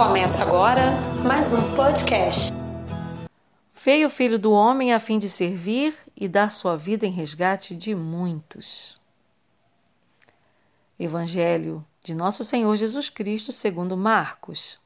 [0.00, 2.50] Começa agora mais um podcast.
[3.84, 7.76] Veio o Filho do Homem a fim de servir e dar sua vida em resgate
[7.76, 8.98] de muitos.
[10.98, 14.80] Evangelho de Nosso Senhor Jesus Cristo segundo Marcos.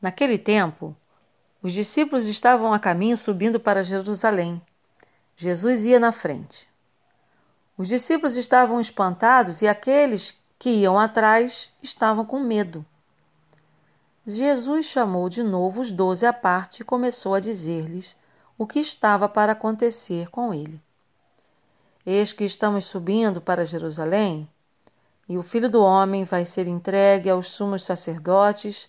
[0.00, 0.96] Naquele tempo,
[1.62, 4.62] os discípulos estavam a caminho subindo para Jerusalém.
[5.36, 6.66] Jesus ia na frente.
[7.76, 12.82] Os discípulos estavam espantados e aqueles que iam atrás estavam com medo.
[14.28, 18.16] Jesus chamou de novo os doze à parte e começou a dizer-lhes
[18.58, 20.82] o que estava para acontecer com ele.
[22.04, 24.50] Eis que estamos subindo para Jerusalém,
[25.28, 28.88] e o filho do homem vai ser entregue aos sumos sacerdotes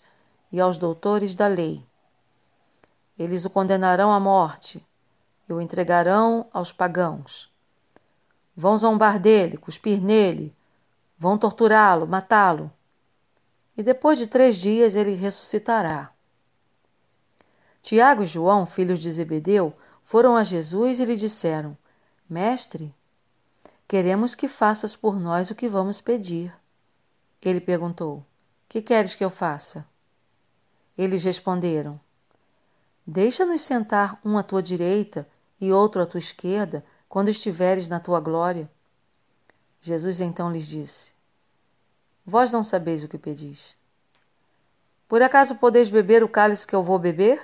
[0.52, 1.86] e aos doutores da lei.
[3.18, 4.84] Eles o condenarão à morte
[5.48, 7.48] e o entregarão aos pagãos.
[8.56, 10.56] Vão zombar dele, cuspir nele,
[11.16, 12.72] vão torturá-lo, matá-lo
[13.78, 16.12] e depois de três dias ele ressuscitará.
[17.82, 21.78] Tiago e João, filhos de Zebedeu, foram a Jesus e lhe disseram:
[22.28, 22.94] Mestre,
[23.88, 26.54] queremos que faças por nós o que vamos pedir.
[27.42, 28.26] Ele perguntou:
[28.68, 29.88] Que queres que eu faça?
[30.98, 32.00] Eles responderam:
[33.06, 35.30] Deixa-nos sentar um à tua direita
[35.62, 38.70] e outro à tua esquerda, quando estiveres na tua glória.
[39.80, 41.17] Jesus então lhes disse:
[42.30, 43.74] Vós não sabeis o que pedis.
[45.08, 47.42] Por acaso podeis beber o cálice que eu vou beber?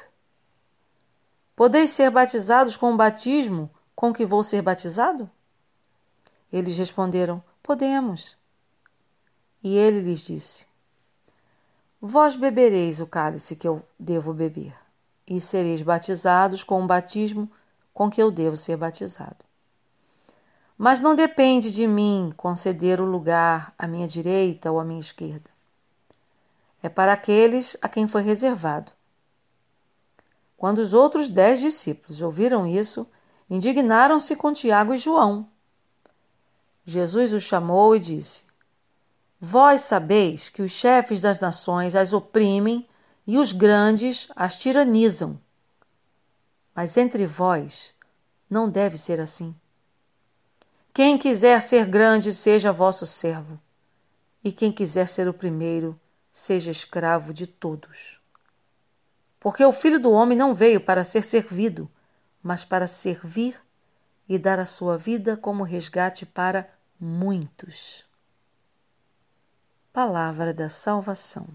[1.56, 5.32] Podeis ser batizados com o batismo com que vou ser batizado?
[6.52, 8.36] Eles responderam: Podemos.
[9.64, 10.68] E ele lhes disse:
[12.02, 14.76] Vós bebereis o cálice que eu devo beber,
[15.26, 17.50] e sereis batizados com o batismo
[17.94, 19.46] com que eu devo ser batizado.
[20.78, 25.50] Mas não depende de mim conceder o lugar à minha direita ou à minha esquerda.
[26.82, 28.92] É para aqueles a quem foi reservado.
[30.58, 33.08] Quando os outros dez discípulos ouviram isso,
[33.50, 35.48] indignaram-se com Tiago e João.
[36.86, 38.44] Jesus os chamou e disse:
[39.40, 42.88] Vós sabeis que os chefes das nações as oprimem
[43.26, 45.40] e os grandes as tiranizam.
[46.76, 47.94] Mas entre vós
[48.50, 49.56] não deve ser assim.
[50.94, 53.60] Quem quiser ser grande, seja vosso servo,
[54.44, 56.00] e quem quiser ser o primeiro,
[56.32, 58.22] seja escravo de todos.
[59.40, 61.90] Porque o Filho do Homem não veio para ser servido,
[62.44, 63.60] mas para servir
[64.30, 68.06] e dar a sua vida como resgate para muitos.
[69.92, 71.48] Palavra da salvação.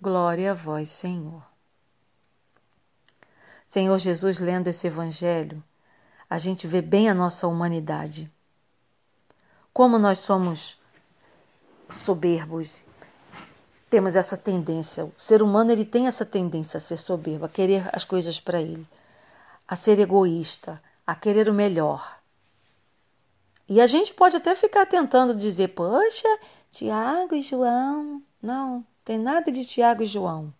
[0.00, 1.42] Glória a vós, Senhor.
[3.66, 5.64] Senhor Jesus, lendo esse Evangelho,
[6.28, 8.30] a gente vê bem a nossa humanidade.
[9.72, 10.78] Como nós somos
[11.88, 12.82] soberbos,
[13.88, 15.04] temos essa tendência.
[15.04, 18.60] O ser humano ele tem essa tendência a ser soberbo, a querer as coisas para
[18.60, 18.86] ele,
[19.66, 22.18] a ser egoísta, a querer o melhor.
[23.68, 26.28] E a gente pode até ficar tentando dizer, poxa,
[26.70, 28.22] Tiago e João.
[28.42, 30.52] Não, tem nada de Tiago e João.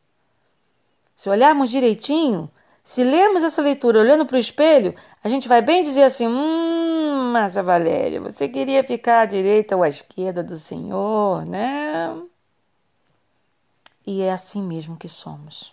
[1.15, 2.51] Se olharmos direitinho,
[2.89, 7.33] se lermos essa leitura olhando para o espelho, a gente vai bem dizer assim: Hum,
[7.33, 12.19] Márcia Valéria, você queria ficar à direita ou à esquerda do Senhor, né?
[14.07, 15.71] E é assim mesmo que somos.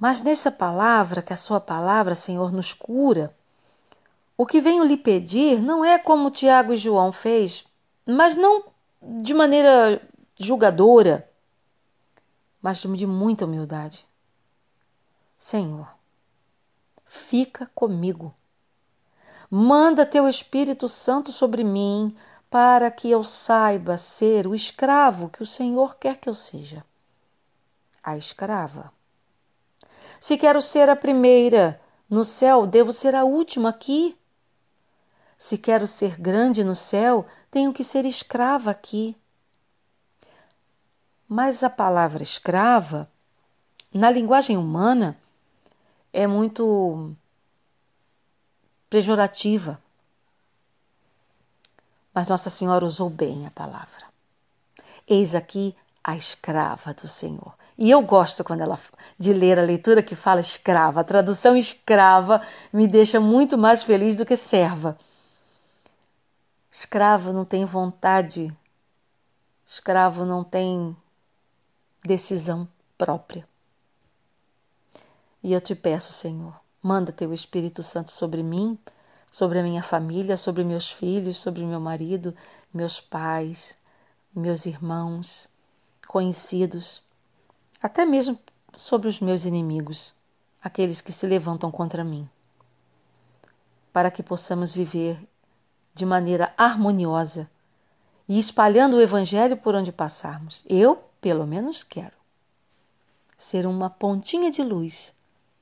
[0.00, 3.36] Mas nessa palavra, que a Sua palavra, Senhor, nos cura,
[4.38, 7.62] o que venho lhe pedir não é como Tiago e João fez,
[8.06, 8.64] mas não
[9.02, 10.00] de maneira
[10.40, 11.28] julgadora,
[12.62, 14.05] mas de muita humildade.
[15.38, 15.88] Senhor,
[17.04, 18.34] fica comigo.
[19.50, 22.16] Manda teu Espírito Santo sobre mim,
[22.50, 26.84] para que eu saiba ser o escravo que o Senhor quer que eu seja.
[28.02, 28.92] A escrava.
[30.18, 34.16] Se quero ser a primeira no céu, devo ser a última aqui.
[35.36, 39.16] Se quero ser grande no céu, tenho que ser escrava aqui.
[41.28, 43.10] Mas a palavra escrava,
[43.92, 45.18] na linguagem humana,
[46.16, 47.14] é muito
[48.88, 49.78] pejorativa.
[52.14, 54.06] Mas Nossa Senhora usou bem a palavra.
[55.06, 57.52] Eis aqui a escrava do Senhor.
[57.76, 58.78] E eu gosto quando ela
[59.18, 61.02] de ler a leitura que fala escrava.
[61.02, 62.40] A tradução escrava
[62.72, 64.96] me deixa muito mais feliz do que serva.
[66.70, 68.50] Escravo não tem vontade.
[69.66, 70.96] Escravo não tem
[72.02, 72.66] decisão
[72.96, 73.46] própria.
[75.46, 78.76] E eu te peço, Senhor, manda teu Espírito Santo sobre mim,
[79.30, 82.34] sobre a minha família, sobre meus filhos, sobre meu marido,
[82.74, 83.78] meus pais,
[84.34, 85.46] meus irmãos,
[86.08, 87.00] conhecidos,
[87.80, 88.36] até mesmo
[88.74, 90.12] sobre os meus inimigos,
[90.60, 92.28] aqueles que se levantam contra mim,
[93.92, 95.16] para que possamos viver
[95.94, 97.48] de maneira harmoniosa
[98.28, 100.64] e espalhando o Evangelho por onde passarmos.
[100.68, 102.16] Eu, pelo menos, quero
[103.38, 105.14] ser uma pontinha de luz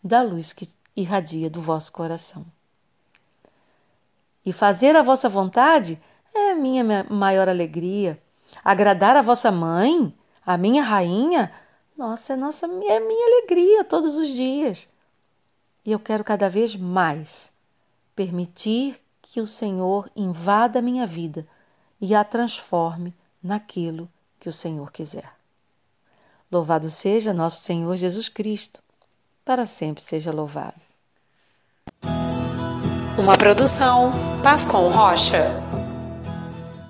[0.04, 2.44] da luz que irradia do vosso coração.
[4.44, 5.98] E fazer a vossa vontade
[6.34, 8.20] é a minha maior alegria.
[8.62, 10.12] Agradar a vossa mãe,
[10.44, 11.50] a minha rainha,
[11.96, 14.88] nossa, é, nossa, é minha alegria todos os dias.
[15.86, 17.52] E eu quero cada vez mais
[18.14, 21.46] permitir que o Senhor invada a minha vida
[22.00, 24.08] e a transforme naquilo
[24.38, 25.32] que o Senhor quiser.
[26.52, 28.83] Louvado seja nosso Senhor Jesus Cristo,
[29.44, 30.80] para sempre seja louvado.
[33.18, 34.10] Uma produção
[34.42, 35.63] Pascom Rocha.